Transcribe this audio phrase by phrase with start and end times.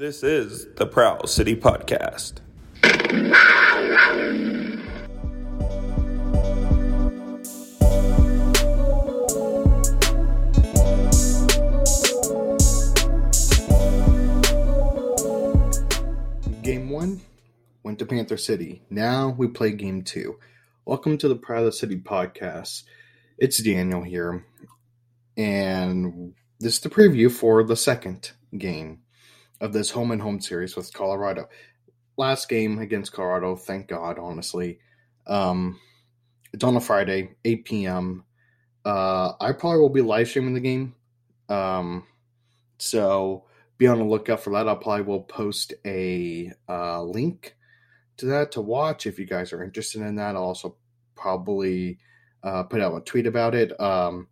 [0.00, 2.36] This is the Prowl City Podcast.
[16.62, 17.20] Game one
[17.82, 18.80] went to Panther City.
[18.88, 20.38] Now we play game two.
[20.86, 22.84] Welcome to the Prowl City podcast.
[23.36, 24.46] It's Daniel here,
[25.36, 29.00] and this is the preview for the second game
[29.60, 31.48] of this home and home series with Colorado.
[32.16, 34.78] Last game against Colorado, thank God, honestly.
[35.26, 35.78] Um,
[36.52, 38.24] it's on a Friday, 8 p.m.
[38.84, 40.94] Uh, I probably will be live streaming the game.
[41.48, 42.06] Um,
[42.78, 43.44] so
[43.78, 44.68] be on the lookout for that.
[44.68, 47.56] I'll probably will post a uh, link
[48.18, 50.36] to that to watch if you guys are interested in that.
[50.36, 50.76] I'll also
[51.14, 51.98] probably
[52.42, 53.78] uh, put out a tweet about it.
[53.80, 54.28] Um,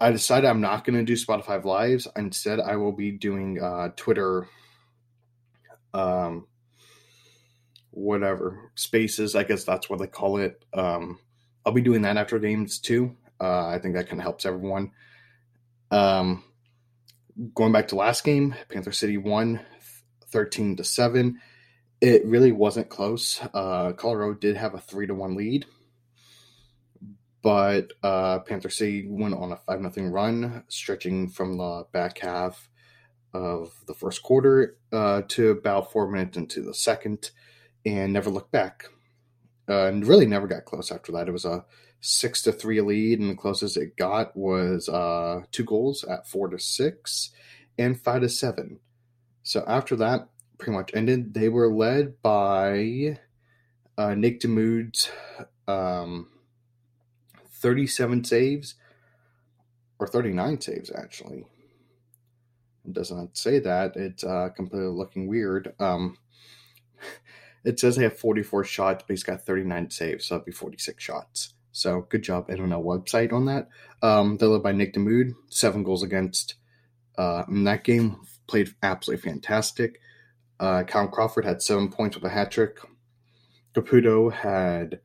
[0.00, 2.06] I decided I'm not going to do Spotify Lives.
[2.16, 4.48] Instead, I will be doing uh, Twitter,
[5.92, 6.46] um,
[7.90, 9.34] whatever spaces.
[9.34, 10.64] I guess that's what they call it.
[10.72, 11.18] Um,
[11.66, 13.16] I'll be doing that after games too.
[13.40, 14.92] Uh, I think that kind of helps everyone.
[15.90, 16.44] Um,
[17.54, 19.60] going back to last game, Panther City won
[20.30, 21.40] 13 to 7.
[22.00, 23.40] It really wasn't close.
[23.52, 25.66] Uh, Colorado did have a 3 to 1 lead,
[27.42, 32.68] but uh, Panther City went on a 5 0 run, stretching from the back half
[33.32, 37.30] of the first quarter uh, to about four minutes into the second,
[37.84, 38.86] and never looked back.
[39.68, 41.28] Uh, and really never got close after that.
[41.28, 41.64] It was a
[42.00, 46.48] six to three lead, and the closest it got was uh, two goals at four
[46.48, 47.30] to six
[47.76, 48.80] and five to seven.
[49.42, 50.28] So after that,
[50.58, 51.34] pretty much ended.
[51.34, 53.18] They were led by
[53.96, 55.10] uh, Nick Damude's
[55.66, 56.28] um,
[57.58, 58.74] 37 saves,
[59.98, 61.46] or 39 saves actually.
[62.84, 63.96] It does not say that.
[63.96, 65.74] It's uh, completely looking weird.
[65.78, 66.16] Um,
[67.64, 71.02] it says they have 44 shots, but he's got 39 saves, so that'd be 46
[71.02, 71.54] shots.
[71.72, 73.68] So good job, NLL website on that.
[74.02, 76.54] Um, they're led by Nick Damude, seven goals against.
[77.16, 80.00] Uh, in that game, played absolutely fantastic.
[80.58, 82.78] Uh, Cal Crawford had seven points with a hat trick.
[83.74, 85.00] Caputo had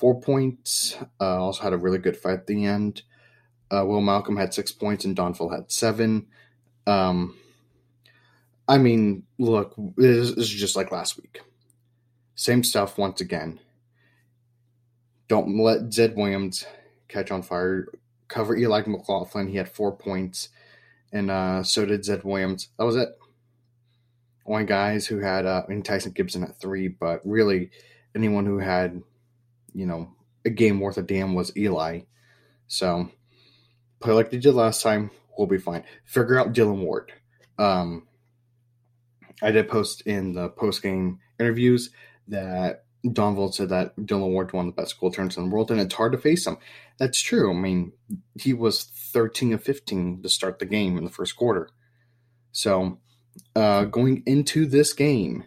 [0.00, 0.96] four points.
[1.20, 3.02] Uh, also had a really good fight at the end.
[3.70, 6.26] Uh, Will Malcolm had six points, and Donville had seven.
[6.86, 7.36] Um,
[8.66, 11.42] I mean, look, this, is just like last week.
[12.34, 13.60] Same stuff once again.
[15.28, 16.64] Don't let Zed Williams
[17.06, 17.86] catch on fire.
[18.26, 19.48] Cover Eli McLaughlin.
[19.48, 20.48] He had four points,
[21.12, 22.68] and uh, so did Zed Williams.
[22.78, 23.10] That was it.
[24.46, 27.70] Only guys who had, uh, Tyson Gibson at three, but really
[28.16, 29.02] anyone who had,
[29.74, 30.14] you know,
[30.44, 32.00] a game worth a damn was Eli.
[32.66, 33.10] So
[34.00, 35.10] play like they did last time.
[35.36, 35.84] We'll be fine.
[36.04, 37.12] Figure out Dylan Ward.
[37.58, 38.06] Um,
[39.42, 41.90] I did post in the post game interviews
[42.28, 45.94] that Donville said that Dylan Ward won the best goaltenders in the world, and it's
[45.94, 46.58] hard to face him.
[46.98, 47.50] That's true.
[47.50, 47.92] I mean,
[48.38, 51.70] he was 13 of 15 to start the game in the first quarter.
[52.52, 52.98] So,
[53.56, 55.44] uh, going into this game,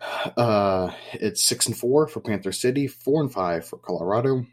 [0.00, 4.46] uh, it's six and four for Panther City, four and five for Colorado.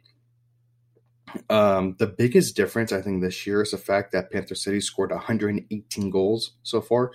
[1.49, 5.11] Um, the biggest difference, I think, this year is the fact that Panther City scored
[5.11, 7.11] 118 goals so far,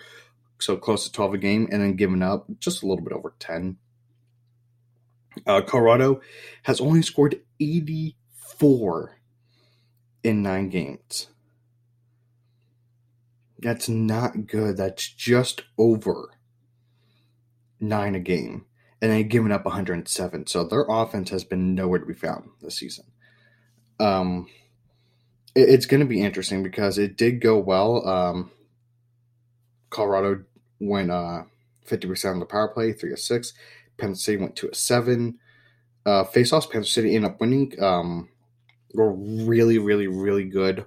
[0.59, 3.35] so close to 12 a game, and then given up just a little bit over
[3.39, 3.77] 10.
[5.47, 6.21] Uh, Colorado
[6.65, 9.17] has only scored 84
[10.23, 11.29] in nine games.
[13.59, 14.77] That's not good.
[14.77, 16.33] That's just over
[17.83, 18.65] nine a game.
[19.01, 20.47] And they've given up 107.
[20.47, 23.05] So their offense has been nowhere to be found this season.
[23.99, 24.47] Um,
[25.55, 28.07] it, it's going to be interesting because it did go well.
[28.09, 28.53] Um,
[29.91, 30.45] Colorado
[30.79, 31.43] went uh,
[31.89, 33.53] 50% on the power play, 3 of 6.
[33.99, 35.39] Panther City went to a seven.
[36.07, 37.73] Uh, face offs, Panther City ended up winning.
[37.83, 38.29] Um,
[38.95, 40.87] were really, really, really good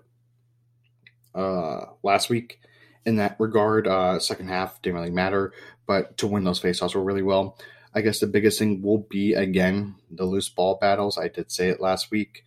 [1.34, 2.60] uh, last week
[3.06, 3.88] in that regard.
[3.88, 5.54] Uh, second half didn't really matter,
[5.86, 7.58] but to win those faceoffs were really well.
[7.94, 11.18] I guess the biggest thing will be again the loose ball battles.
[11.18, 12.44] I did say it last week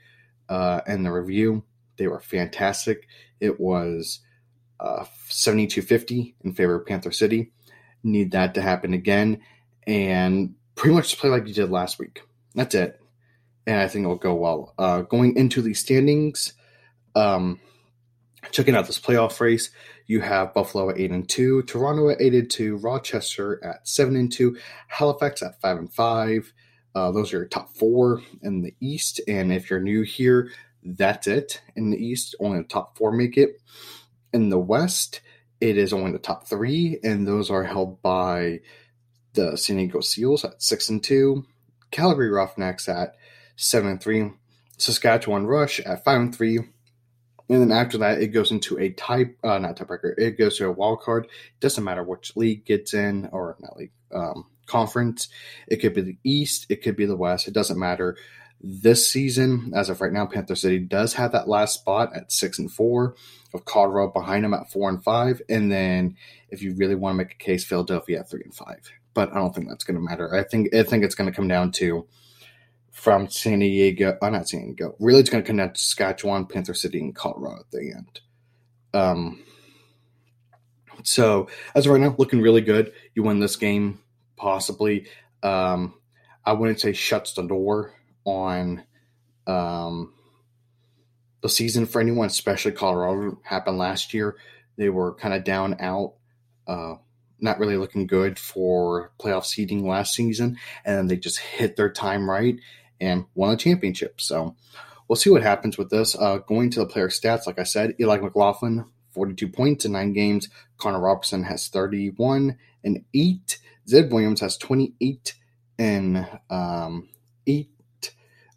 [0.49, 1.65] uh, in the review.
[1.97, 3.09] They were fantastic.
[3.41, 4.21] It was
[4.79, 7.53] uh, 72-50 in favor of Panther City.
[8.03, 9.41] Need that to happen again
[9.87, 12.23] and pretty much play like you did last week.
[12.55, 13.01] That's it.
[13.67, 14.75] And I think it'll go well.
[14.79, 16.53] Uh, going into the standings,
[17.15, 17.61] um,
[18.51, 19.71] checking out this playoff race,
[20.09, 24.17] you have Buffalo at eight and two, Toronto at eight and two, Rochester at seven
[24.17, 24.57] and two,
[24.89, 26.53] Halifax at five and five.
[26.95, 29.21] Uh, those are your top four in the East.
[29.29, 30.51] And if you're new here,
[30.83, 32.35] that's it in the East.
[32.41, 33.61] Only the top four make it.
[34.33, 35.21] In the West,
[35.61, 38.61] it is only the top three, and those are held by
[39.35, 41.45] the San Diego Seals at six and two,
[41.91, 43.15] Calgary Roughnecks at
[43.57, 44.31] seven and three,
[44.79, 46.61] Saskatchewan Rush at five and three,
[47.49, 50.15] and then after that it goes into a type uh, not tiebreaker.
[50.19, 51.25] It goes to a wild card.
[51.25, 55.29] It doesn't matter which league gets in or not league um, conference.
[55.67, 56.67] It could be the East.
[56.69, 57.49] It could be the West.
[57.49, 58.17] It doesn't matter.
[58.61, 62.59] This season, as of right now, Panther City does have that last spot at six
[62.59, 63.15] and four,
[63.55, 66.17] of Colorado behind them at four and five, and then
[66.51, 68.81] if you really want to make a case, Philadelphia at three and five.
[69.15, 70.35] But I don't think that's going to matter.
[70.35, 72.07] I think I think it's going to come down to
[72.99, 74.97] from San Diego, oh, not San Diego.
[74.99, 78.21] Really, it's going to connect Saskatchewan, Panther City, and Colorado at the end.
[78.93, 79.45] Um,
[81.05, 82.93] so as of right now, looking really good.
[83.15, 84.01] You win this game,
[84.37, 85.07] possibly.
[85.45, 85.95] Um,
[86.45, 88.83] I wouldn't say shuts the door on
[89.47, 90.13] um,
[91.41, 93.39] the season for anyone, especially Colorado.
[93.45, 94.37] Happened last year.
[94.77, 96.15] They were kind of down out,
[96.67, 96.97] uh,
[97.39, 101.93] not really looking good for playoff seeding last season, and then they just hit their
[101.93, 102.59] time right
[103.01, 104.21] and won a championship.
[104.21, 104.57] So
[105.07, 106.17] we'll see what happens with this.
[106.19, 110.13] Uh, going to the player stats, like I said, Eli McLaughlin, 42 points in nine
[110.13, 110.49] games.
[110.77, 113.59] Connor Robertson has 31 and eight.
[113.89, 115.35] Zed Williams has 28
[115.79, 117.09] and um,
[117.47, 117.71] eight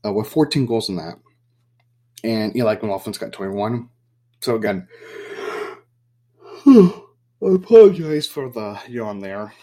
[0.06, 1.16] uh, with 14 goals in that.
[2.24, 3.90] And Eli McLaughlin's got 21.
[4.42, 4.88] So again,
[6.66, 6.92] I
[7.42, 9.54] apologize for the yawn there.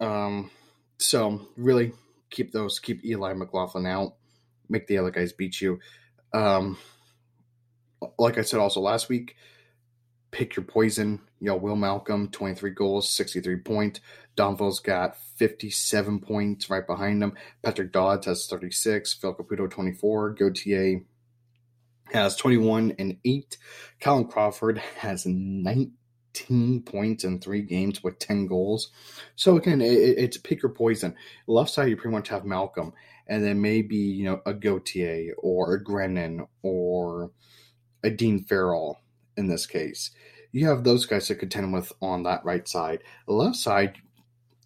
[0.00, 0.50] Um,
[0.98, 1.92] so really
[2.32, 4.14] keep those, keep Eli McLaughlin out,
[4.68, 5.78] make the other guys beat you.
[6.32, 6.76] Um,
[8.18, 9.36] like I said also last week,
[10.32, 11.20] pick your poison.
[11.38, 14.00] You know, Will Malcolm, 23 goals, 63 point.
[14.34, 17.34] Donville's got 57 points right behind him.
[17.62, 19.12] Patrick Dodds has 36.
[19.14, 20.30] Phil Caputo, 24.
[20.30, 21.02] Gauthier
[22.12, 23.56] has 21 and 8.
[24.00, 25.92] Callum Crawford has 19
[26.84, 28.90] points in three games with 10 goals.
[29.36, 31.14] So again, it, it's pick or poison.
[31.46, 32.92] Left side, you pretty much have Malcolm,
[33.26, 37.30] and then maybe, you know, a Gauthier or a Grennan or
[38.02, 38.98] a Dean Farrell
[39.36, 40.10] in this case.
[40.52, 43.02] You have those guys to contend with on that right side.
[43.26, 43.96] Left side,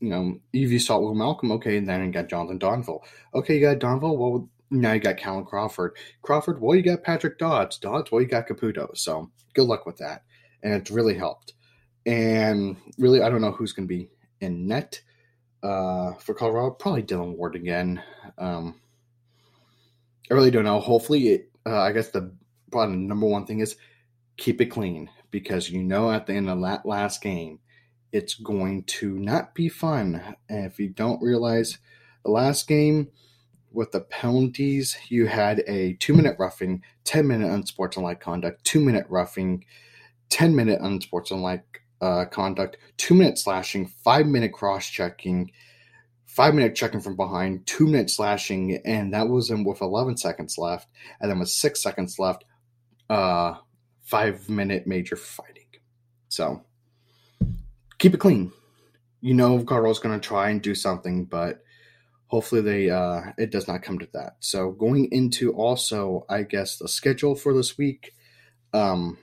[0.00, 3.00] you know, if you saw Malcolm, okay, and then you got Jonathan Donville.
[3.34, 5.96] Okay, you got Donville, well, now you got Callum Crawford.
[6.22, 7.78] Crawford, well, you got Patrick Dodds.
[7.78, 8.96] Dodds, well, you got Caputo.
[8.96, 10.22] So good luck with that.
[10.62, 11.54] And it's really helped.
[12.06, 14.08] And really, I don't know who's going to be
[14.40, 15.00] in net
[15.62, 16.70] uh, for Colorado.
[16.70, 18.02] Probably Dylan Ward again.
[18.38, 18.80] Um,
[20.30, 20.80] I really don't know.
[20.80, 22.32] Hopefully, it, uh, I guess the
[22.70, 23.76] probably number one thing is
[24.36, 27.58] keep it clean because you know at the end of that last game,
[28.12, 30.36] it's going to not be fun.
[30.48, 31.78] And if you don't realize
[32.24, 33.08] the last game
[33.72, 39.06] with the penalties, you had a two minute roughing, 10 minute unsportsmanlike conduct, two minute
[39.08, 39.64] roughing,
[40.30, 45.50] 10 minute unsportsmanlike uh, conduct, two minute slashing, five minute cross checking,
[46.24, 50.58] five minute checking from behind, two minute slashing, and that was in with 11 seconds
[50.58, 50.88] left.
[51.20, 52.44] And then with six seconds left,
[53.08, 53.54] uh,
[54.02, 55.64] five minute major fighting.
[56.28, 56.62] So
[57.98, 58.52] keep it clean.
[59.20, 61.62] You know Carl's going to try and do something, but
[62.26, 64.36] hopefully they uh, it does not come to that.
[64.40, 68.12] So going into also, I guess the schedule for this week.
[68.72, 69.16] Um,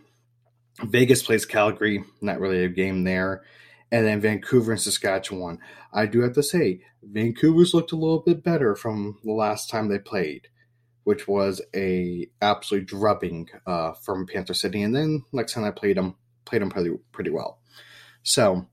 [0.81, 3.44] Vegas plays Calgary, not really a game there,
[3.92, 5.60] and then Vancouver and Saskatchewan.
[5.94, 9.88] I do have to say, Vancouver's looked a little bit better from the last time
[9.88, 10.48] they played
[11.03, 14.82] which was a absolute drubbing uh, from Panther City.
[14.82, 16.15] And then next time I played them,
[16.46, 17.60] played them pretty pretty well.
[18.24, 18.68] So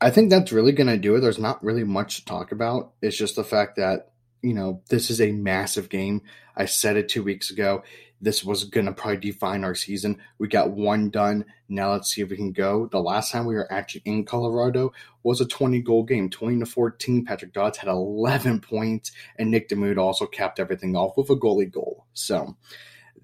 [0.00, 1.20] I think that's really going to do it.
[1.20, 2.92] There's not really much to talk about.
[3.00, 6.22] It's just the fact that you know this is a massive game.
[6.56, 7.82] I said it two weeks ago
[8.26, 10.18] this was going to probably define our season.
[10.38, 11.44] We got one done.
[11.68, 12.88] Now let's see if we can go.
[12.90, 14.92] The last time we were actually in Colorado
[15.22, 17.24] was a 20 goal game, 20 to 14.
[17.24, 21.70] Patrick Dodds had 11 points, and Nick Damude also capped everything off with a goalie
[21.70, 22.04] goal.
[22.14, 22.56] So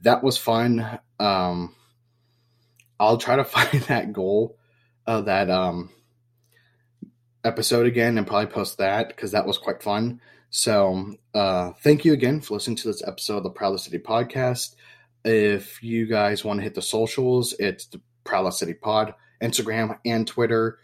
[0.03, 1.01] that was fun.
[1.19, 1.75] Um,
[3.01, 4.57] I'll try to find that goal,
[5.05, 5.91] uh, that um,
[7.43, 10.21] episode again, and probably post that because that was quite fun.
[10.51, 14.77] So, uh, thank you again for listening to this episode of the Prowl City podcast.
[15.25, 20.27] If you guys want to hit the socials, it's the Prowl City Pod, Instagram and
[20.27, 20.79] Twitter.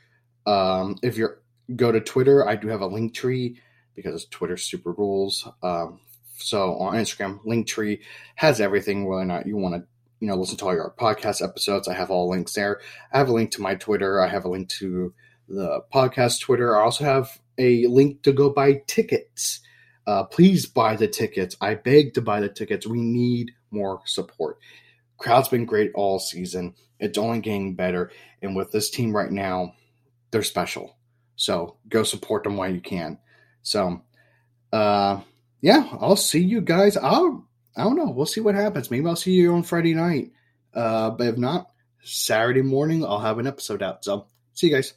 [0.46, 1.30] Um, if you
[1.74, 3.56] go to Twitter, I do have a Linktree
[3.94, 5.48] because Twitter super rules.
[5.62, 6.00] Um,
[6.38, 8.00] so on Instagram, Linktree
[8.36, 9.06] has everything.
[9.06, 9.82] Whether or not you want to,
[10.20, 12.80] you know, listen to all your podcast episodes, I have all links there.
[13.12, 14.20] I have a link to my Twitter.
[14.20, 15.12] I have a link to
[15.48, 16.76] the podcast Twitter.
[16.76, 19.60] I also have a link to go buy tickets.
[20.06, 21.56] Uh, please buy the tickets.
[21.60, 22.86] I beg to buy the tickets.
[22.86, 24.58] We need more support.
[25.18, 26.74] Crowd's been great all season.
[27.00, 28.10] It's only getting better.
[28.42, 29.74] And with this team right now,
[30.30, 30.96] they're special.
[31.36, 33.18] So go support them while you can.
[33.62, 34.02] So,
[34.72, 35.20] uh,
[35.60, 36.96] yeah, I'll see you guys.
[36.96, 37.46] I'll,
[37.76, 38.10] I don't know.
[38.10, 38.90] We'll see what happens.
[38.90, 40.32] Maybe I'll see you on Friday night.
[40.74, 41.70] Uh, but if not,
[42.02, 44.04] Saturday morning, I'll have an episode out.
[44.04, 44.94] So, see you guys.